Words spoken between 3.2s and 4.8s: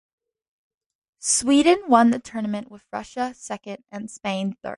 second and Spain third.